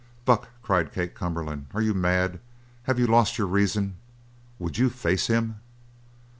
[0.25, 1.67] "Buck!" cried Kate Cumberland.
[1.75, 2.39] "Are you mad?
[2.85, 3.97] Have you lost your reason?
[4.57, 5.59] Would you face him?"